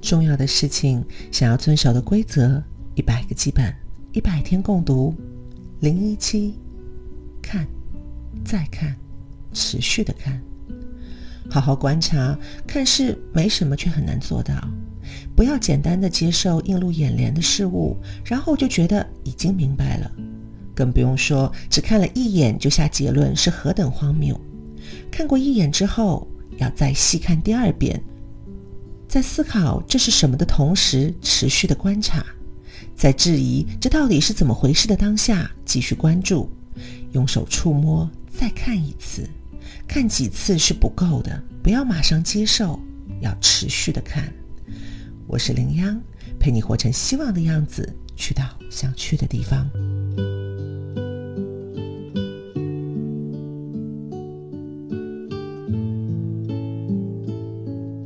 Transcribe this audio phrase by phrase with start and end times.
[0.00, 2.62] 重要的事情，想要遵守的规则，
[2.94, 3.74] 一百个基本，
[4.12, 5.14] 一百天共读。
[5.80, 6.54] 零一七，
[7.40, 7.66] 看，
[8.44, 8.94] 再看，
[9.52, 10.40] 持续的看，
[11.48, 12.38] 好好观察。
[12.66, 14.54] 看似没什么，却很难做到。
[15.34, 20.10] 不要简单的接受映入眼帘的事物，然后就觉得已经明白了。
[20.74, 24.38] 更不用说只看了一眼就下结论，是何等荒谬。
[25.10, 28.02] 看过一眼之后，要再细看第二遍，
[29.10, 32.24] 在思考这是什么的同时，持续的观察。
[32.94, 36.48] 在质疑这到底是怎么回事的当下，继续关注，
[37.10, 39.28] 用手触摸，再看一次，
[39.88, 42.78] 看几次是不够的，不要马上接受，
[43.20, 44.32] 要持续的看。
[45.26, 46.00] 我是林央，
[46.38, 49.68] 陪你活成希望的样子，去到想去的地方。